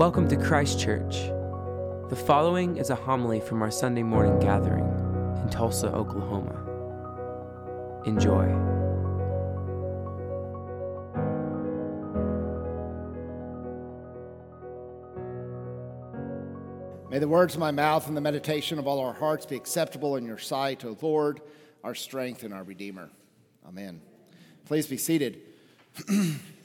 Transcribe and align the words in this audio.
Welcome 0.00 0.28
to 0.28 0.36
Christ 0.38 0.80
Church. 0.80 1.26
The 2.08 2.16
following 2.16 2.78
is 2.78 2.88
a 2.88 2.94
homily 2.94 3.38
from 3.38 3.60
our 3.60 3.70
Sunday 3.70 4.02
morning 4.02 4.38
gathering 4.38 4.86
in 5.42 5.50
Tulsa, 5.50 5.92
Oklahoma. 5.92 6.56
Enjoy. 8.06 8.46
May 17.10 17.18
the 17.18 17.28
words 17.28 17.52
of 17.52 17.60
my 17.60 17.70
mouth 17.70 18.08
and 18.08 18.16
the 18.16 18.22
meditation 18.22 18.78
of 18.78 18.86
all 18.86 19.00
our 19.00 19.12
hearts 19.12 19.44
be 19.44 19.56
acceptable 19.56 20.16
in 20.16 20.24
your 20.24 20.38
sight, 20.38 20.82
O 20.86 20.96
Lord, 21.02 21.42
our 21.84 21.94
strength 21.94 22.42
and 22.42 22.54
our 22.54 22.62
Redeemer. 22.62 23.10
Amen. 23.68 24.00
Please 24.64 24.86
be 24.86 24.96
seated. 24.96 25.42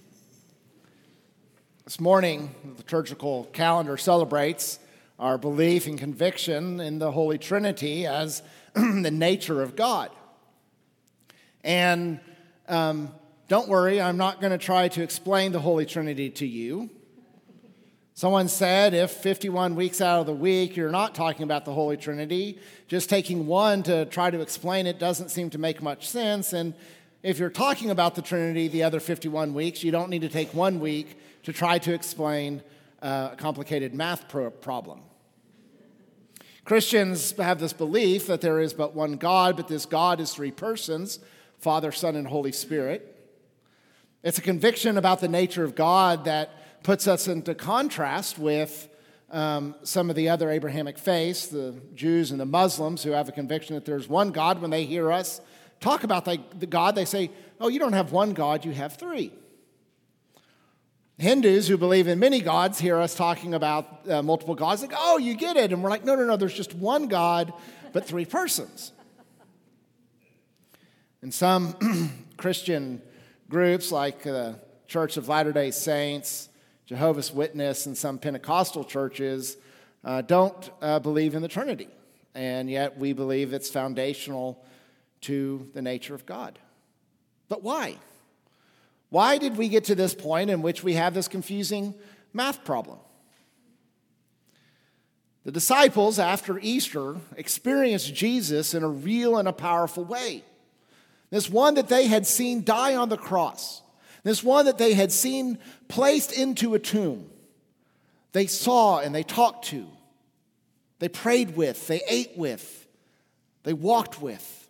this 1.85 1.99
morning, 1.99 2.49
the 2.63 2.77
liturgical 2.77 3.43
calendar 3.53 3.95
celebrates 3.95 4.79
our 5.19 5.37
belief 5.37 5.85
and 5.85 5.99
conviction 5.99 6.79
in 6.79 6.97
the 6.97 7.11
Holy 7.11 7.37
Trinity 7.37 8.07
as 8.07 8.41
the 8.73 9.11
nature 9.11 9.61
of 9.61 9.75
God. 9.75 10.09
And 11.63 12.19
um, 12.67 13.13
don't 13.47 13.67
worry, 13.67 14.01
I'm 14.01 14.17
not 14.17 14.41
going 14.41 14.51
to 14.51 14.57
try 14.57 14.87
to 14.87 15.03
explain 15.03 15.51
the 15.51 15.59
Holy 15.59 15.85
Trinity 15.85 16.31
to 16.31 16.47
you. 16.47 16.89
Someone 18.15 18.47
said 18.47 18.95
if 18.95 19.11
51 19.11 19.75
weeks 19.75 20.01
out 20.01 20.21
of 20.21 20.25
the 20.25 20.33
week 20.33 20.75
you're 20.75 20.89
not 20.89 21.13
talking 21.13 21.43
about 21.43 21.65
the 21.65 21.73
Holy 21.73 21.97
Trinity, 21.97 22.57
just 22.87 23.11
taking 23.11 23.45
one 23.45 23.83
to 23.83 24.05
try 24.05 24.31
to 24.31 24.41
explain 24.41 24.87
it 24.87 24.97
doesn't 24.97 25.29
seem 25.29 25.51
to 25.51 25.59
make 25.59 25.83
much 25.83 26.09
sense. 26.09 26.51
And 26.51 26.73
if 27.25 27.39
you're 27.39 27.49
talking 27.49 27.89
about 27.89 28.13
the 28.13 28.21
Trinity 28.21 28.67
the 28.67 28.83
other 28.83 28.99
51 28.99 29.55
weeks, 29.55 29.83
you 29.83 29.89
don't 29.89 30.11
need 30.11 30.21
to 30.21 30.29
take 30.29 30.53
one 30.53 30.79
week 30.79 31.17
to 31.41 31.51
try 31.51 31.79
to 31.79 31.91
explain 31.91 32.61
a 33.01 33.31
complicated 33.35 33.95
math 33.95 34.29
pro- 34.29 34.51
problem. 34.51 35.01
Christians 36.65 37.35
have 37.37 37.59
this 37.59 37.73
belief 37.73 38.27
that 38.27 38.41
there 38.41 38.59
is 38.59 38.75
but 38.75 38.93
one 38.93 39.13
God, 39.13 39.57
but 39.57 39.67
this 39.67 39.87
God 39.87 40.19
is 40.19 40.33
three 40.35 40.51
persons 40.51 41.17
Father, 41.57 41.91
Son, 41.91 42.15
and 42.15 42.27
Holy 42.27 42.51
Spirit. 42.51 43.11
It's 44.21 44.37
a 44.37 44.41
conviction 44.41 44.95
about 44.95 45.19
the 45.19 45.27
nature 45.27 45.63
of 45.63 45.73
God 45.73 46.25
that 46.25 46.83
puts 46.83 47.07
us 47.07 47.27
into 47.27 47.55
contrast 47.55 48.37
with 48.37 48.87
um, 49.31 49.73
some 49.81 50.11
of 50.11 50.15
the 50.15 50.29
other 50.29 50.51
Abrahamic 50.51 50.99
faiths, 50.99 51.47
the 51.47 51.73
Jews 51.95 52.29
and 52.29 52.39
the 52.39 52.45
Muslims, 52.45 53.01
who 53.01 53.11
have 53.11 53.29
a 53.29 53.31
conviction 53.31 53.73
that 53.73 53.85
there's 53.85 54.07
one 54.07 54.29
God. 54.29 54.61
When 54.61 54.69
they 54.69 54.85
hear 54.85 55.11
us 55.11 55.41
talk 55.79 56.03
about 56.03 56.25
the, 56.25 56.39
the 56.57 56.65
God, 56.65 56.95
they 56.95 57.05
say, 57.05 57.31
Oh, 57.59 57.67
you 57.67 57.79
don't 57.79 57.93
have 57.93 58.11
one 58.11 58.33
God, 58.33 58.65
you 58.65 58.71
have 58.71 58.97
three. 58.97 59.31
Hindus 61.17 61.67
who 61.69 61.77
believe 61.77 62.07
in 62.07 62.19
many 62.19 62.41
gods 62.41 62.79
hear 62.79 62.97
us 62.97 63.15
talking 63.15 63.53
about 63.53 64.09
uh, 64.09 64.21
multiple 64.21 64.55
gods, 64.55 64.81
like, 64.81 64.91
oh, 64.95 65.17
you 65.17 65.33
get 65.33 65.55
it. 65.55 65.71
And 65.71 65.81
we're 65.81 65.89
like, 65.89 66.03
no, 66.03 66.15
no, 66.15 66.25
no, 66.25 66.35
there's 66.35 66.53
just 66.53 66.73
one 66.73 67.07
God, 67.07 67.53
but 67.93 68.05
three 68.05 68.25
persons. 68.25 68.91
And 71.21 71.33
some 71.33 71.75
Christian 72.37 73.01
groups, 73.49 73.91
like 73.91 74.23
the 74.23 74.59
Church 74.87 75.15
of 75.15 75.29
Latter 75.29 75.53
day 75.53 75.71
Saints, 75.71 76.49
Jehovah's 76.85 77.31
Witness 77.31 77.85
and 77.85 77.97
some 77.97 78.19
Pentecostal 78.19 78.83
churches 78.83 79.57
uh, 80.03 80.21
don't 80.21 80.69
uh, 80.81 80.99
believe 80.99 81.33
in 81.33 81.41
the 81.41 81.47
Trinity, 81.47 81.87
and 82.35 82.69
yet 82.69 82.97
we 82.99 83.13
believe 83.13 83.53
it's 83.53 83.69
foundational 83.69 84.63
to 85.25 85.69
the 85.73 85.81
nature 85.81 86.15
of 86.15 86.25
God. 86.25 86.57
But 87.47 87.63
why? 87.63 87.97
Why 89.09 89.37
did 89.37 89.57
we 89.57 89.69
get 89.69 89.85
to 89.85 89.95
this 89.95 90.13
point 90.13 90.49
in 90.49 90.61
which 90.61 90.83
we 90.83 90.93
have 90.93 91.13
this 91.13 91.27
confusing 91.27 91.93
math 92.33 92.65
problem? 92.65 92.99
The 95.43 95.51
disciples, 95.51 96.17
after 96.17 96.57
Easter, 96.59 97.17
experienced 97.37 98.15
Jesus 98.15 98.73
in 98.73 98.81
a 98.81 98.89
real 98.89 99.37
and 99.37 99.47
a 99.47 99.53
powerful 99.53 100.03
way. 100.03 100.43
This 101.29 101.49
one 101.49 101.75
that 101.75 101.87
they 101.87 102.07
had 102.07 102.25
seen 102.25 102.63
die 102.63 102.95
on 102.95 103.09
the 103.09 103.17
cross 103.17 103.83
this 104.25 104.43
one 104.43 104.65
that 104.65 104.79
they 104.79 104.95
had 104.95 105.11
seen 105.11 105.59
placed 105.87 106.33
into 106.33 106.73
a 106.73 106.79
tomb, 106.79 107.29
they 108.31 108.47
saw 108.47 108.99
and 108.99 109.13
they 109.13 109.21
talked 109.21 109.65
to, 109.65 109.85
they 110.97 111.07
prayed 111.07 111.55
with, 111.55 111.85
they 111.85 112.01
ate 112.09 112.35
with, 112.35 112.87
they 113.63 113.73
walked 113.73 114.19
with. 114.19 114.64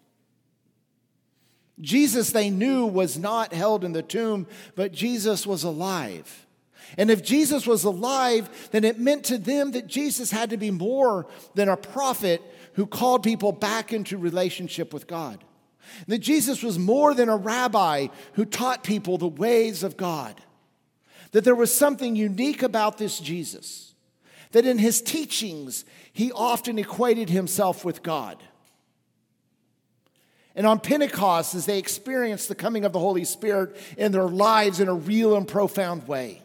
Jesus, 1.80 2.32
they 2.32 2.50
knew, 2.50 2.86
was 2.86 3.18
not 3.18 3.54
held 3.54 3.84
in 3.84 3.92
the 3.92 4.02
tomb, 4.02 4.48
but 4.76 4.94
Jesus 4.94 5.46
was 5.46 5.64
alive. 5.64 6.46
And 6.98 7.12
if 7.12 7.24
Jesus 7.24 7.68
was 7.68 7.84
alive, 7.84 8.70
then 8.72 8.84
it 8.84 9.00
meant 9.00 9.26
to 9.26 9.38
them 9.38 9.72
that 9.72 9.88
Jesus 9.88 10.32
had 10.32 10.52
to 10.52 10.58
be 10.58 10.72
more 10.72 11.28
than 11.54 11.68
a 11.68 11.76
prophet 11.76 12.42
who 12.74 12.86
called 12.86 13.24
people 13.24 13.52
back 13.52 13.92
into 13.92 14.18
relationship 14.18 14.94
with 14.94 15.08
God. 15.08 15.44
That 16.08 16.20
Jesus 16.20 16.64
was 16.64 16.80
more 16.80 17.14
than 17.14 17.30
a 17.30 17.38
rabbi 17.38 18.08
who 18.34 18.46
taught 18.46 18.84
people 18.84 19.18
the 19.18 19.28
ways 19.28 19.84
of 19.84 19.98
God. 19.98 20.40
That 21.32 21.44
there 21.44 21.56
was 21.56 21.76
something 21.76 22.16
unique 22.16 22.64
about 22.64 22.98
this 22.98 23.20
Jesus. 23.20 23.94
That 24.52 24.66
in 24.66 24.78
his 24.78 25.02
teachings, 25.02 25.86
he 26.14 26.32
often 26.32 26.80
equated 26.80 27.30
himself 27.30 27.84
with 27.84 28.04
God. 28.04 28.42
And 30.56 30.66
on 30.66 30.80
Pentecost, 30.80 31.54
as 31.54 31.66
they 31.66 31.78
experienced 31.78 32.48
the 32.48 32.56
coming 32.56 32.86
of 32.86 32.94
the 32.94 33.00
Holy 33.00 33.26
Spirit 33.26 33.76
in 33.98 34.12
their 34.12 34.28
lives 34.28 34.80
in 34.80 34.88
a 34.88 34.94
real 34.94 35.36
and 35.36 35.48
profound 35.48 36.08
way, 36.08 36.42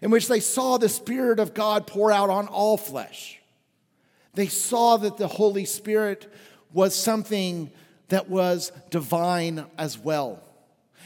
in 0.00 0.10
which 0.10 0.28
they 0.28 0.40
saw 0.40 0.78
the 0.78 0.88
Spirit 0.88 1.38
of 1.38 1.52
God 1.52 1.86
pour 1.86 2.10
out 2.10 2.30
on 2.30 2.46
all 2.46 2.76
flesh, 2.76 3.40
they 4.32 4.46
saw 4.46 4.96
that 4.96 5.18
the 5.18 5.28
Holy 5.28 5.66
Spirit 5.66 6.32
was 6.72 6.94
something 6.94 7.70
that 8.08 8.28
was 8.28 8.72
divine 8.90 9.66
as 9.78 9.98
well. 9.98 10.42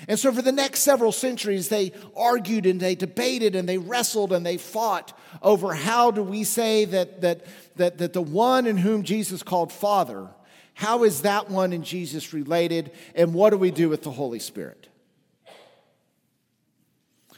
And 0.07 0.19
so, 0.19 0.31
for 0.33 0.43
the 0.43 0.53
next 0.53 0.81
several 0.81 1.11
centuries, 1.11 1.69
they 1.69 1.93
argued 2.17 2.67
and 2.67 2.79
they 2.79 2.95
debated 2.95 3.57
and 3.57 3.69
they 3.69 3.79
wrestled 3.79 4.33
and 4.33 4.47
they 4.47 4.57
fought 4.57 5.19
over 5.43 5.75
how 5.75 6.13
do 6.13 6.23
we 6.23 6.45
say 6.45 6.85
that, 6.85 7.21
that, 7.23 7.45
that, 7.77 7.99
that 7.99 8.13
the 8.13 8.23
one 8.23 8.69
in 8.69 8.77
whom 8.77 9.03
Jesus 9.03 9.43
called 9.43 9.73
Father, 9.73 10.29
how 10.79 11.03
is 11.03 11.23
that 11.23 11.51
one 11.51 11.73
in 11.73 11.83
Jesus 11.83 12.33
related, 12.33 12.93
and 13.17 13.35
what 13.35 13.51
do 13.51 13.57
we 13.57 13.73
do 13.73 13.89
with 13.89 14.05
the 14.05 14.13
Holy 14.13 14.39
Spirit? 14.39 14.89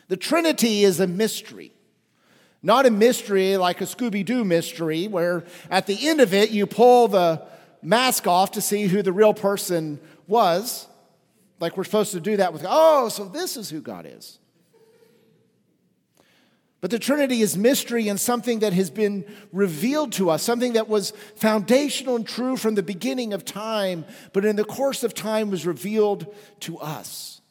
The 0.08 0.18
Trinity 0.18 0.84
is 0.84 1.00
a 1.00 1.06
mystery. 1.06 1.72
Not 2.62 2.84
a 2.84 2.90
mystery 2.90 3.56
like 3.56 3.80
a 3.80 3.84
Scooby 3.84 4.26
Doo 4.26 4.44
mystery, 4.44 5.08
where 5.08 5.44
at 5.70 5.86
the 5.86 6.06
end 6.06 6.20
of 6.20 6.34
it 6.34 6.50
you 6.50 6.66
pull 6.66 7.08
the 7.08 7.40
mask 7.80 8.26
off 8.26 8.50
to 8.50 8.60
see 8.60 8.82
who 8.88 9.00
the 9.00 9.10
real 9.10 9.32
person 9.32 10.00
was. 10.26 10.86
Like 11.60 11.78
we're 11.78 11.84
supposed 11.84 12.12
to 12.12 12.20
do 12.20 12.36
that 12.36 12.52
with, 12.52 12.66
oh, 12.68 13.08
so 13.08 13.24
this 13.24 13.56
is 13.56 13.70
who 13.70 13.80
God 13.80 14.04
is. 14.06 14.38
But 16.80 16.90
the 16.90 16.98
Trinity 16.98 17.42
is 17.42 17.58
mystery 17.58 18.08
and 18.08 18.18
something 18.18 18.60
that 18.60 18.72
has 18.72 18.90
been 18.90 19.24
revealed 19.52 20.12
to 20.12 20.30
us, 20.30 20.42
something 20.42 20.72
that 20.74 20.88
was 20.88 21.12
foundational 21.36 22.16
and 22.16 22.26
true 22.26 22.56
from 22.56 22.74
the 22.74 22.82
beginning 22.82 23.34
of 23.34 23.44
time, 23.44 24.06
but 24.32 24.46
in 24.46 24.56
the 24.56 24.64
course 24.64 25.04
of 25.04 25.12
time 25.12 25.50
was 25.50 25.66
revealed 25.66 26.34
to 26.60 26.78
us. 26.78 27.42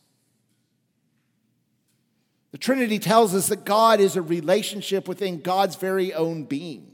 The 2.52 2.58
Trinity 2.58 2.98
tells 2.98 3.36
us 3.36 3.50
that 3.50 3.66
God 3.66 4.00
is 4.00 4.16
a 4.16 4.22
relationship 4.24 5.08
within 5.08 5.42
God's 5.42 5.76
very 5.76 6.12
own 6.14 6.46
being. 6.46 6.90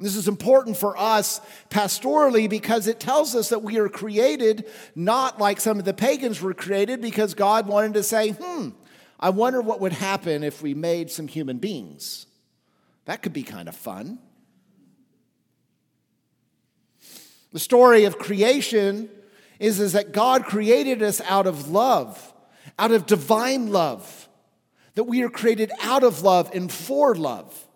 This 0.00 0.14
is 0.14 0.28
important 0.28 0.76
for 0.76 0.96
us 0.96 1.40
pastorally 1.70 2.48
because 2.48 2.86
it 2.86 3.00
tells 3.00 3.34
us 3.34 3.48
that 3.48 3.62
we 3.62 3.78
are 3.78 3.88
created 3.88 4.66
not 4.94 5.40
like 5.40 5.60
some 5.60 5.78
of 5.78 5.84
the 5.84 5.94
pagans 5.94 6.40
were 6.40 6.54
created 6.54 7.00
because 7.00 7.34
God 7.34 7.66
wanted 7.66 7.94
to 7.94 8.04
say, 8.04 8.30
hmm, 8.30 8.68
I 9.20 9.30
wonder 9.30 9.60
what 9.60 9.80
would 9.80 9.92
happen 9.92 10.44
if 10.44 10.62
we 10.62 10.74
made 10.74 11.10
some 11.10 11.26
human 11.26 11.58
beings. 11.58 12.26
That 13.06 13.22
could 13.22 13.32
be 13.32 13.42
kind 13.42 13.68
of 13.68 13.74
fun. 13.74 14.18
The 17.52 17.58
story 17.58 18.04
of 18.04 18.18
creation 18.18 19.08
is, 19.58 19.80
is 19.80 19.94
that 19.94 20.12
God 20.12 20.44
created 20.44 21.02
us 21.02 21.20
out 21.22 21.46
of 21.46 21.70
love, 21.70 22.34
out 22.78 22.92
of 22.92 23.06
divine 23.06 23.72
love, 23.72 24.28
that 24.94 25.04
we 25.04 25.22
are 25.22 25.30
created 25.30 25.72
out 25.80 26.04
of 26.04 26.22
love 26.22 26.50
and 26.54 26.70
for 26.70 27.14
love. 27.14 27.66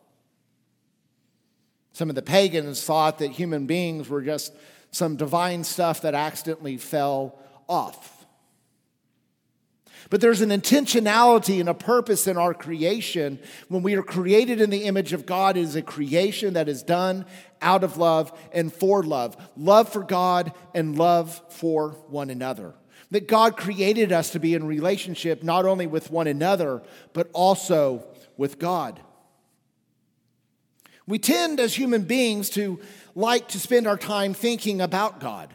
Some 1.93 2.09
of 2.09 2.15
the 2.15 2.23
pagans 2.23 2.83
thought 2.85 3.19
that 3.19 3.33
human 3.33 3.67
beings 3.67 4.09
were 4.09 4.23
just 4.23 4.53
some 4.91 5.17
divine 5.17 5.65
stuff 5.65 6.03
that 6.03 6.15
accidentally 6.15 6.77
fell 6.77 7.39
off. 7.69 8.22
But 10.11 10.21
there's 10.21 10.41
an 10.41 10.51
intentionality 10.51 11.61
and 11.61 11.69
a 11.69 11.75
purpose 11.75 12.27
in 12.27 12.37
our 12.37 12.55
creation. 12.55 13.39
When 13.69 13.83
we 13.83 13.95
are 13.95 14.03
created 14.03 14.61
in 14.61 14.71
the 14.71 14.85
image 14.85 15.13
of 15.13 15.27
God, 15.27 15.57
it 15.57 15.63
is 15.63 15.77
a 15.77 15.83
creation 15.83 16.55
that 16.55 16.69
is 16.69 16.83
done 16.83 17.27
out 17.61 17.85
of 17.85 17.97
love 17.97 18.37
and 18.53 18.73
for 18.73 19.03
love 19.03 19.37
love 19.57 19.89
for 19.89 20.03
God 20.03 20.53
and 20.75 20.99
love 20.99 21.41
for 21.49 21.91
one 22.09 22.31
another. 22.31 22.75
That 23.11 23.29
God 23.29 23.57
created 23.57 24.11
us 24.11 24.31
to 24.31 24.41
be 24.41 24.55
in 24.55 24.67
relationship 24.67 25.43
not 25.43 25.65
only 25.67 25.87
with 25.87 26.11
one 26.11 26.27
another, 26.27 26.83
but 27.13 27.29
also 27.33 28.05
with 28.37 28.59
God. 28.59 29.01
We 31.07 31.19
tend 31.19 31.61
as 31.61 31.75
human 31.75 32.03
beings 32.03 32.49
to 32.51 32.81
like 33.15 33.49
to 33.49 33.61
spend 33.61 33.87
our 33.87 33.99
time 33.99 34.35
thinking 34.35 34.81
about 34.81 35.21
God. 35.21 35.53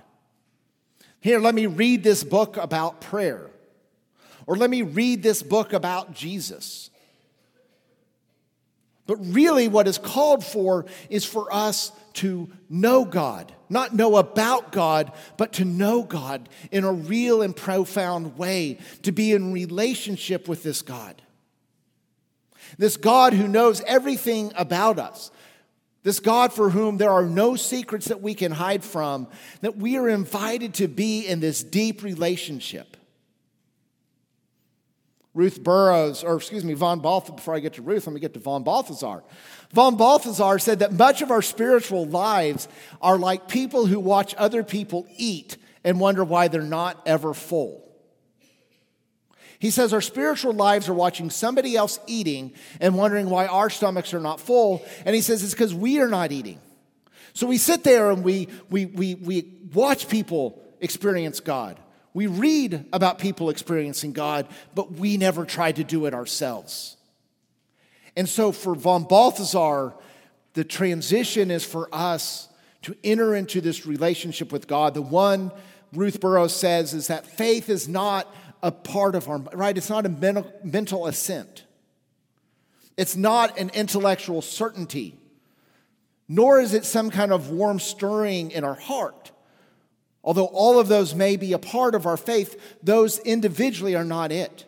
Here, 1.19 1.39
let 1.39 1.55
me 1.55 1.65
read 1.65 2.03
this 2.03 2.23
book 2.23 2.57
about 2.57 3.01
prayer. 3.01 3.49
Or 4.47 4.55
let 4.55 4.69
me 4.69 4.81
read 4.81 5.21
this 5.21 5.43
book 5.43 5.73
about 5.73 6.13
Jesus. 6.13 6.89
But 9.05 9.17
really, 9.17 9.67
what 9.67 9.87
is 9.87 9.97
called 9.97 10.43
for 10.43 10.85
is 11.09 11.23
for 11.23 11.53
us 11.53 11.91
to 12.13 12.49
know 12.69 13.05
God, 13.05 13.53
not 13.69 13.93
know 13.93 14.17
about 14.17 14.71
God, 14.71 15.13
but 15.37 15.53
to 15.53 15.65
know 15.65 16.03
God 16.03 16.49
in 16.71 16.83
a 16.83 16.91
real 16.91 17.41
and 17.41 17.55
profound 17.55 18.37
way, 18.37 18.79
to 19.03 19.11
be 19.11 19.31
in 19.31 19.53
relationship 19.53 20.47
with 20.47 20.63
this 20.63 20.81
God. 20.81 21.21
This 22.77 22.97
God 22.97 23.33
who 23.33 23.47
knows 23.47 23.81
everything 23.81 24.51
about 24.55 24.99
us, 24.99 25.31
this 26.03 26.19
God 26.19 26.51
for 26.51 26.69
whom 26.69 26.97
there 26.97 27.11
are 27.11 27.25
no 27.25 27.55
secrets 27.55 28.07
that 28.07 28.21
we 28.21 28.33
can 28.33 28.51
hide 28.51 28.83
from, 28.83 29.27
that 29.61 29.77
we 29.77 29.97
are 29.97 30.09
invited 30.09 30.73
to 30.75 30.87
be 30.87 31.25
in 31.25 31.39
this 31.39 31.63
deep 31.63 32.03
relationship. 32.03 32.96
Ruth 35.37 35.63
Burrows, 35.63 36.23
or 36.23 36.35
excuse 36.37 36.65
me, 36.65 36.73
von 36.73 36.99
Balthasar, 36.99 37.35
before 37.35 37.53
I 37.53 37.59
get 37.59 37.73
to 37.73 37.83
Ruth, 37.83 38.07
let 38.07 38.13
me 38.13 38.19
get 38.19 38.33
to 38.33 38.39
von 38.39 38.63
Balthasar. 38.63 39.23
Von 39.71 39.95
Balthasar 39.95 40.57
said 40.57 40.79
that 40.79 40.93
much 40.93 41.21
of 41.21 41.29
our 41.29 41.43
spiritual 41.43 42.07
lives 42.07 42.67
are 43.03 43.19
like 43.19 43.47
people 43.47 43.85
who 43.85 43.99
watch 43.99 44.33
other 44.39 44.63
people 44.63 45.05
eat 45.15 45.57
and 45.83 45.99
wonder 45.99 46.23
why 46.23 46.47
they're 46.47 46.63
not 46.63 46.99
ever 47.05 47.35
full. 47.35 47.87
He 49.59 49.69
says 49.69 49.93
our 49.93 50.01
spiritual 50.01 50.53
lives 50.53 50.89
are 50.89 50.95
watching 50.95 51.29
somebody 51.29 51.75
else 51.75 51.99
eating 52.07 52.53
and 52.81 52.95
wondering 52.95 53.29
why 53.29 53.45
our 53.45 53.69
stomachs 53.69 54.15
are 54.15 54.19
not 54.19 54.39
full. 54.39 54.83
And 55.05 55.15
he 55.15 55.21
says 55.21 55.43
it's 55.43 55.53
because 55.53 55.73
we 55.73 55.99
are 55.99 56.07
not 56.07 56.31
eating. 56.31 56.59
So 57.33 57.45
we 57.45 57.59
sit 57.59 57.83
there 57.83 58.09
and 58.09 58.23
we, 58.23 58.47
we, 58.71 58.85
we, 58.85 59.13
we 59.13 59.53
watch 59.71 60.09
people 60.09 60.59
experience 60.81 61.39
God. 61.41 61.79
We 62.17 62.25
read 62.25 62.83
about 62.91 63.19
people 63.19 63.51
experiencing 63.51 64.11
God, 64.11 64.47
but 64.73 64.93
we 64.93 65.17
never 65.17 65.45
try 65.45 65.71
to 65.71 65.83
do 65.83 66.07
it 66.07 66.15
ourselves. 66.15 66.97
And 68.15 68.27
so 68.27 68.51
for 68.51 68.73
von 68.73 69.03
Balthasar, 69.03 69.93
the 70.53 70.63
transition 70.63 71.51
is 71.51 71.63
for 71.63 71.87
us 71.93 72.49
to 72.81 72.95
enter 73.03 73.35
into 73.35 73.61
this 73.61 73.85
relationship 73.85 74.51
with 74.51 74.65
God. 74.65 74.95
The 74.95 75.01
one 75.03 75.51
Ruth 75.93 76.19
Burrows 76.19 76.55
says 76.55 76.95
is 76.95 77.05
that 77.05 77.27
faith 77.27 77.69
is 77.69 77.87
not 77.87 78.33
a 78.63 78.71
part 78.71 79.13
of 79.13 79.29
our, 79.29 79.37
right? 79.53 79.77
It's 79.77 79.91
not 79.91 80.07
a 80.07 80.09
mental, 80.09 80.51
mental 80.63 81.05
assent. 81.05 81.65
It's 82.97 83.15
not 83.15 83.59
an 83.59 83.69
intellectual 83.75 84.41
certainty, 84.41 85.19
nor 86.27 86.59
is 86.59 86.73
it 86.73 86.83
some 86.83 87.11
kind 87.11 87.31
of 87.31 87.51
warm 87.51 87.79
stirring 87.79 88.49
in 88.49 88.63
our 88.63 88.73
heart. 88.73 89.33
Although 90.27 90.47
all 90.47 90.77
of 90.77 90.89
those 90.89 91.15
may 91.15 91.37
be 91.37 91.53
a 91.53 91.57
part 91.57 91.95
of 91.95 92.05
our 92.05 92.17
faith, 92.17 92.77
those 92.83 93.17
individually 93.19 93.95
are 93.95 94.03
not 94.03 94.29
it. 94.29 94.65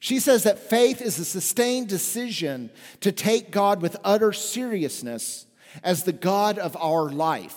She 0.00 0.18
says 0.18 0.42
that 0.42 0.58
faith 0.58 1.00
is 1.00 1.20
a 1.20 1.24
sustained 1.24 1.88
decision 1.88 2.70
to 3.02 3.12
take 3.12 3.52
God 3.52 3.80
with 3.80 3.96
utter 4.02 4.32
seriousness 4.32 5.46
as 5.84 6.02
the 6.02 6.12
God 6.12 6.58
of 6.58 6.76
our 6.76 7.08
life. 7.08 7.56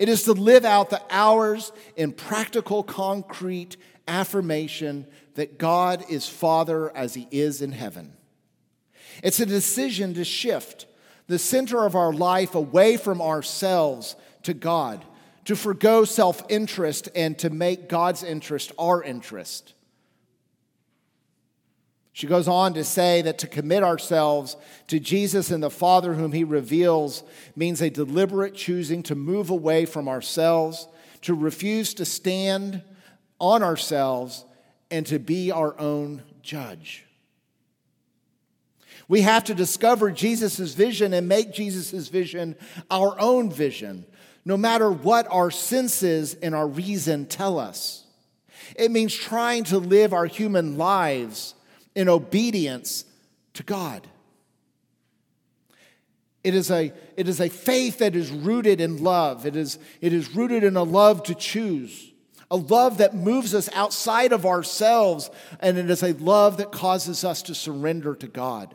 It 0.00 0.08
is 0.08 0.24
to 0.24 0.32
live 0.32 0.64
out 0.64 0.90
the 0.90 1.00
hours 1.08 1.70
in 1.94 2.10
practical, 2.10 2.82
concrete 2.82 3.76
affirmation 4.08 5.06
that 5.36 5.56
God 5.56 6.04
is 6.10 6.28
Father 6.28 6.94
as 6.96 7.14
He 7.14 7.28
is 7.30 7.62
in 7.62 7.70
heaven. 7.70 8.12
It's 9.22 9.38
a 9.38 9.46
decision 9.46 10.14
to 10.14 10.24
shift 10.24 10.86
the 11.28 11.38
center 11.38 11.84
of 11.84 11.94
our 11.94 12.12
life 12.12 12.56
away 12.56 12.96
from 12.96 13.22
ourselves 13.22 14.16
to 14.42 14.52
God 14.52 15.04
to 15.44 15.56
forego 15.56 16.04
self 16.04 16.42
interest 16.48 17.08
and 17.14 17.38
to 17.38 17.50
make 17.50 17.88
God's 17.88 18.22
interest 18.22 18.72
our 18.78 19.02
interest. 19.02 19.74
She 22.12 22.28
goes 22.28 22.46
on 22.46 22.74
to 22.74 22.84
say 22.84 23.22
that 23.22 23.38
to 23.38 23.48
commit 23.48 23.82
ourselves 23.82 24.56
to 24.86 25.00
Jesus 25.00 25.50
and 25.50 25.60
the 25.60 25.68
Father 25.68 26.14
whom 26.14 26.30
he 26.30 26.44
reveals 26.44 27.24
means 27.56 27.82
a 27.82 27.90
deliberate 27.90 28.54
choosing 28.54 29.02
to 29.04 29.16
move 29.16 29.50
away 29.50 29.84
from 29.84 30.08
ourselves, 30.08 30.86
to 31.22 31.34
refuse 31.34 31.92
to 31.94 32.04
stand 32.04 32.82
on 33.40 33.64
ourselves, 33.64 34.44
and 34.92 35.04
to 35.06 35.18
be 35.18 35.50
our 35.50 35.78
own 35.80 36.22
judge. 36.40 37.04
We 39.08 39.22
have 39.22 39.42
to 39.44 39.54
discover 39.54 40.12
Jesus' 40.12 40.72
vision 40.72 41.12
and 41.12 41.28
make 41.28 41.52
Jesus' 41.52 42.08
vision 42.08 42.54
our 42.92 43.18
own 43.18 43.50
vision 43.50 44.06
no 44.44 44.56
matter 44.56 44.90
what 44.90 45.26
our 45.30 45.50
senses 45.50 46.34
and 46.34 46.54
our 46.54 46.66
reason 46.66 47.26
tell 47.26 47.58
us. 47.58 48.04
It 48.76 48.90
means 48.90 49.14
trying 49.14 49.64
to 49.64 49.78
live 49.78 50.12
our 50.12 50.26
human 50.26 50.76
lives 50.76 51.54
in 51.94 52.08
obedience 52.08 53.04
to 53.54 53.62
God. 53.62 54.06
It 56.42 56.54
is 56.54 56.70
a, 56.70 56.92
it 57.16 57.26
is 57.26 57.40
a 57.40 57.48
faith 57.48 57.98
that 57.98 58.14
is 58.14 58.30
rooted 58.30 58.80
in 58.80 59.02
love. 59.02 59.46
It 59.46 59.56
is, 59.56 59.78
it 60.02 60.12
is 60.12 60.34
rooted 60.34 60.62
in 60.62 60.76
a 60.76 60.82
love 60.82 61.22
to 61.24 61.34
choose, 61.34 62.12
a 62.50 62.56
love 62.56 62.98
that 62.98 63.14
moves 63.14 63.54
us 63.54 63.70
outside 63.72 64.32
of 64.32 64.44
ourselves, 64.44 65.30
and 65.60 65.78
it 65.78 65.88
is 65.88 66.02
a 66.02 66.12
love 66.12 66.58
that 66.58 66.70
causes 66.70 67.24
us 67.24 67.40
to 67.42 67.54
surrender 67.54 68.14
to 68.16 68.26
God. 68.26 68.74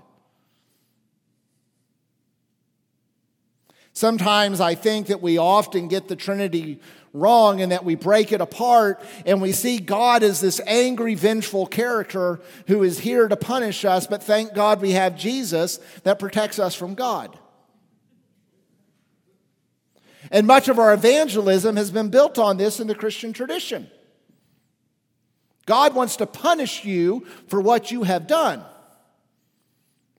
Sometimes 3.99 4.61
I 4.61 4.75
think 4.75 5.07
that 5.07 5.21
we 5.21 5.37
often 5.37 5.89
get 5.89 6.07
the 6.07 6.15
Trinity 6.15 6.79
wrong 7.11 7.59
and 7.59 7.73
that 7.73 7.83
we 7.83 7.95
break 7.95 8.31
it 8.31 8.39
apart 8.39 9.03
and 9.25 9.41
we 9.41 9.51
see 9.51 9.77
God 9.77 10.23
as 10.23 10.39
this 10.39 10.61
angry, 10.65 11.15
vengeful 11.15 11.65
character 11.65 12.39
who 12.67 12.81
is 12.83 12.99
here 12.99 13.27
to 13.27 13.35
punish 13.35 13.83
us, 13.83 14.07
but 14.07 14.23
thank 14.23 14.53
God 14.53 14.79
we 14.79 14.91
have 14.91 15.17
Jesus 15.17 15.81
that 16.03 16.17
protects 16.17 16.59
us 16.59 16.75
from 16.75 16.95
God. 16.95 17.37
And 20.31 20.47
much 20.47 20.69
of 20.69 20.79
our 20.79 20.93
evangelism 20.93 21.75
has 21.75 21.91
been 21.91 22.07
built 22.07 22.39
on 22.39 22.55
this 22.55 22.79
in 22.79 22.87
the 22.87 22.95
Christian 22.95 23.33
tradition. 23.33 23.91
God 25.65 25.93
wants 25.93 26.15
to 26.15 26.25
punish 26.25 26.85
you 26.85 27.27
for 27.49 27.59
what 27.59 27.91
you 27.91 28.03
have 28.03 28.27
done. 28.27 28.63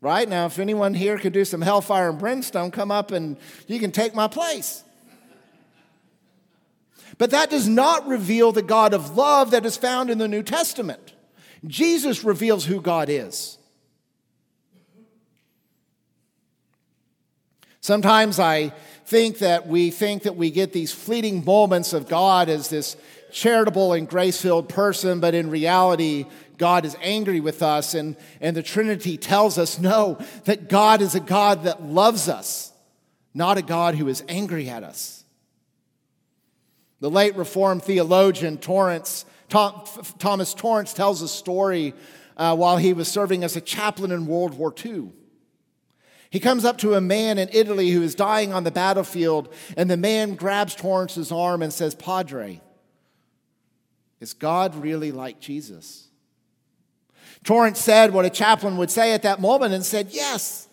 Right? 0.01 0.29
Now, 0.29 0.47
if 0.47 0.59
anyone 0.59 0.95
here 0.95 1.19
could 1.19 1.35
do 1.35 1.45
some 1.45 1.61
hellfire 1.61 2.09
and 2.09 2.19
brimstone, 2.19 2.71
come 2.71 2.91
up 2.91 3.11
and 3.11 3.37
you 3.67 3.79
can 3.79 3.93
take 3.93 4.15
my 4.15 4.29
place. 4.29 4.83
But 7.19 7.33
that 7.33 7.51
does 7.51 7.69
not 7.69 8.09
reveal 8.09 8.51
the 8.51 8.63
God 8.63 8.95
of 8.95 9.17
love 9.17 9.51
that 9.51 9.67
is 9.67 9.77
found 9.77 10.09
in 10.09 10.17
the 10.17 10.29
New 10.29 10.43
Testament. 10.43 11.13
Jesus 11.67 12.25
reveals 12.25 12.65
who 12.65 12.81
God 12.81 13.11
is. 13.11 13.59
Sometimes 17.91 18.39
I 18.39 18.69
think 19.07 19.39
that 19.39 19.67
we 19.67 19.91
think 19.91 20.23
that 20.23 20.37
we 20.37 20.53
get 20.53 20.73
these 20.73 20.93
fleeting 20.93 21.45
moments 21.45 21.93
of 21.93 22.07
God 22.07 22.49
as 22.49 22.69
this 22.69 22.97
charitable 23.33 23.95
and 23.95 24.09
grace 24.09 24.41
filled 24.41 24.69
person, 24.69 25.19
but 25.19 25.35
in 25.35 25.51
reality, 25.51 26.27
God 26.57 26.85
is 26.85 26.97
angry 27.03 27.41
with 27.41 27.65
us. 27.65 27.95
And, 27.95 28.15
and 28.41 28.57
the 28.57 28.63
Trinity 28.63 29.17
tells 29.17 29.59
us 29.59 29.81
no, 29.81 30.21
that 30.45 30.69
God 30.69 31.03
is 31.03 31.17
a 31.17 31.21
God 31.21 31.65
that 31.65 31.83
loves 31.83 32.29
us, 32.29 32.73
not 33.35 33.59
a 33.59 33.63
God 33.63 33.97
who 33.97 34.07
is 34.07 34.23
angry 34.29 34.69
at 34.69 34.85
us. 34.85 35.25
The 37.01 37.11
late 37.11 37.35
Reformed 37.35 37.83
theologian 37.83 38.59
Torrance, 38.59 39.25
Tom, 39.49 39.83
Thomas 40.21 40.55
Torrance 40.55 40.95
tells 40.95 41.23
a 41.23 41.29
story 41.29 41.95
uh, 42.37 42.55
while 42.55 42.77
he 42.77 42.93
was 42.93 43.09
serving 43.09 43.43
as 43.43 43.57
a 43.57 43.61
chaplain 43.61 44.13
in 44.13 44.29
World 44.29 44.55
War 44.55 44.73
II. 44.87 45.11
He 46.31 46.39
comes 46.39 46.65
up 46.65 46.79
to 46.79 46.95
a 46.95 47.01
man 47.01 47.39
in 47.39 47.49
Italy 47.53 47.91
who 47.91 48.03
is 48.03 48.15
dying 48.15 48.53
on 48.53 48.63
the 48.63 48.71
battlefield, 48.71 49.53
and 49.77 49.91
the 49.91 49.97
man 49.97 50.37
grabs 50.37 50.77
Torrance's 50.77 51.33
arm 51.33 51.61
and 51.61 51.73
says, 51.73 51.95
Padre, 51.97 52.61
is 54.21 54.33
God 54.33 54.77
really 54.77 55.11
like 55.11 55.41
Jesus? 55.41 56.09
Torrance 57.43 57.81
said 57.81 58.13
what 58.13 58.25
a 58.25 58.31
chaplain 58.31 58.77
would 58.77 58.91
say 58.91 59.13
at 59.13 59.23
that 59.23 59.41
moment 59.41 59.73
and 59.73 59.85
said, 59.85 60.09
Yes. 60.11 60.69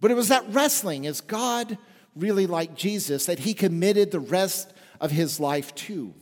But 0.00 0.10
it 0.10 0.14
was 0.14 0.28
that 0.28 0.44
wrestling. 0.50 1.04
Is 1.04 1.22
God 1.22 1.78
really 2.14 2.46
like 2.46 2.74
Jesus 2.74 3.26
that 3.26 3.38
he 3.38 3.54
committed 3.54 4.10
the 4.10 4.20
rest 4.20 4.74
of 5.00 5.10
his 5.10 5.40
life 5.40 5.74
to? 5.76 6.12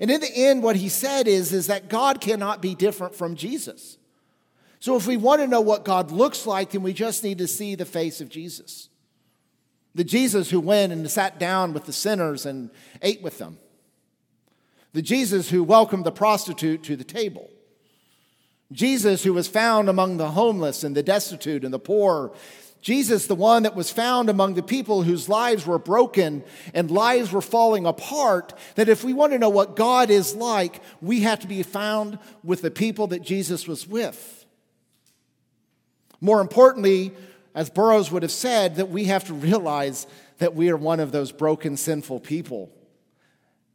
And 0.00 0.10
in 0.10 0.20
the 0.20 0.32
end, 0.32 0.62
what 0.62 0.76
he 0.76 0.88
said 0.88 1.26
is, 1.26 1.52
is 1.52 1.66
that 1.66 1.88
God 1.88 2.20
cannot 2.20 2.62
be 2.62 2.74
different 2.74 3.14
from 3.14 3.34
Jesus. 3.34 3.98
So 4.80 4.96
if 4.96 5.06
we 5.06 5.16
want 5.16 5.40
to 5.40 5.46
know 5.46 5.60
what 5.60 5.84
God 5.84 6.10
looks 6.10 6.46
like, 6.46 6.70
then 6.70 6.82
we 6.82 6.92
just 6.92 7.24
need 7.24 7.38
to 7.38 7.48
see 7.48 7.74
the 7.74 7.84
face 7.84 8.20
of 8.20 8.28
Jesus. 8.28 8.88
The 9.94 10.04
Jesus 10.04 10.50
who 10.50 10.60
went 10.60 10.92
and 10.92 11.10
sat 11.10 11.38
down 11.38 11.72
with 11.72 11.86
the 11.86 11.92
sinners 11.92 12.44
and 12.44 12.70
ate 13.00 13.22
with 13.22 13.38
them. 13.38 13.58
The 14.92 15.02
Jesus 15.02 15.50
who 15.50 15.64
welcomed 15.64 16.04
the 16.04 16.12
prostitute 16.12 16.82
to 16.84 16.96
the 16.96 17.04
table. 17.04 17.50
Jesus, 18.72 19.22
who 19.22 19.32
was 19.32 19.48
found 19.48 19.88
among 19.88 20.16
the 20.16 20.30
homeless 20.30 20.82
and 20.82 20.96
the 20.96 21.02
destitute 21.02 21.64
and 21.64 21.72
the 21.72 21.78
poor. 21.78 22.32
Jesus, 22.82 23.26
the 23.26 23.34
one 23.34 23.62
that 23.62 23.74
was 23.74 23.90
found 23.90 24.28
among 24.28 24.54
the 24.54 24.62
people 24.62 25.02
whose 25.02 25.28
lives 25.28 25.66
were 25.66 25.78
broken 25.78 26.44
and 26.74 26.90
lives 26.90 27.32
were 27.32 27.40
falling 27.40 27.86
apart, 27.86 28.52
that 28.74 28.88
if 28.88 29.02
we 29.02 29.12
want 29.12 29.32
to 29.32 29.38
know 29.38 29.48
what 29.48 29.76
God 29.76 30.10
is 30.10 30.34
like, 30.34 30.82
we 31.00 31.20
have 31.20 31.40
to 31.40 31.46
be 31.46 31.62
found 31.62 32.18
with 32.44 32.60
the 32.62 32.70
people 32.70 33.06
that 33.08 33.22
Jesus 33.22 33.66
was 33.66 33.86
with. 33.86 34.35
More 36.20 36.40
importantly, 36.40 37.12
as 37.54 37.70
Burrows 37.70 38.10
would 38.10 38.22
have 38.22 38.32
said, 38.32 38.76
that 38.76 38.90
we 38.90 39.04
have 39.04 39.24
to 39.24 39.34
realize 39.34 40.06
that 40.38 40.54
we 40.54 40.70
are 40.70 40.76
one 40.76 41.00
of 41.00 41.12
those 41.12 41.32
broken, 41.32 41.76
sinful 41.76 42.20
people, 42.20 42.70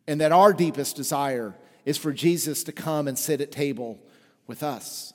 and 0.07 0.21
that 0.21 0.31
our 0.31 0.53
deepest 0.53 0.95
desire 0.95 1.55
is 1.85 1.97
for 1.97 2.13
Jesus 2.13 2.63
to 2.65 2.71
come 2.71 3.07
and 3.07 3.17
sit 3.17 3.41
at 3.41 3.51
table 3.51 3.99
with 4.45 4.61
us. 4.61 5.13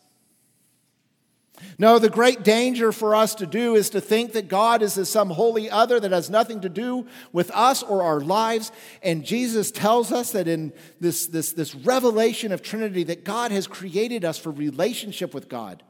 No, 1.78 1.99
the 1.99 2.11
great 2.11 2.42
danger 2.42 2.92
for 2.92 3.14
us 3.14 3.35
to 3.37 3.47
do 3.47 3.76
is 3.76 3.90
to 3.90 4.00
think 4.00 4.33
that 4.33 4.49
God 4.49 4.83
is 4.83 4.95
some 5.09 5.30
holy 5.30 5.71
other 5.71 5.99
that 5.99 6.12
has 6.12 6.28
nothing 6.28 6.61
to 6.61 6.68
do 6.68 7.06
with 7.33 7.50
us 7.52 7.83
or 7.83 8.02
our 8.02 8.21
lives. 8.21 8.73
And 9.02 9.25
Jesus 9.25 9.71
tells 9.71 10.12
us 10.12 10.33
that 10.33 10.49
in 10.49 10.73
this, 11.00 11.26
this, 11.26 11.52
this 11.52 11.75
revelation 11.75 12.52
of 12.52 12.62
Trinity, 12.62 13.04
that 13.04 13.25
God 13.25 13.52
has 13.52 13.66
created 13.66 14.25
us 14.25 14.38
for 14.38 14.50
relationship 14.50 15.33
with 15.33 15.49
God 15.49 15.83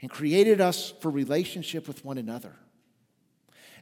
and 0.00 0.10
created 0.10 0.60
us 0.60 0.92
for 1.00 1.10
relationship 1.10 1.88
with 1.88 2.04
one 2.04 2.18
another. 2.18 2.54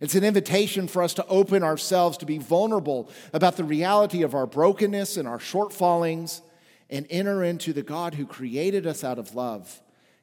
It's 0.00 0.14
an 0.14 0.25
invitation 0.25 0.88
for 0.88 1.02
us 1.02 1.14
to 1.14 1.26
open 1.26 1.62
ourselves, 1.62 2.18
to 2.18 2.26
be 2.26 2.38
vulnerable 2.38 3.11
about 3.32 3.56
the 3.56 3.64
reality 3.64 4.23
of 4.23 4.35
our 4.35 4.46
brokenness 4.46 5.16
and 5.16 5.26
our 5.26 5.38
shortfallings, 5.38 6.42
and 6.90 7.06
enter 7.11 7.42
into 7.42 7.73
the 7.73 7.82
God 7.82 8.14
who 8.14 8.26
created 8.26 8.87
us 8.87 9.02
out 9.02 9.18
of 9.18 9.35
love 9.35 9.82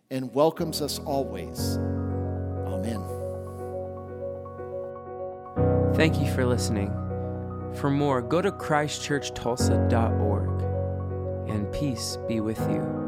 and 0.09 0.33
welcomes 0.33 0.81
us 0.81 0.99
always. 0.99 1.77
Amen. 2.67 3.03
Thank 5.95 6.19
you 6.19 6.31
for 6.31 6.45
listening. 6.45 6.91
For 7.75 7.89
more, 7.89 8.21
go 8.21 8.41
to 8.41 8.51
christchurchtulsa.org, 8.51 11.49
and 11.49 11.73
peace 11.73 12.17
be 12.27 12.39
with 12.39 12.59
you. 12.69 13.02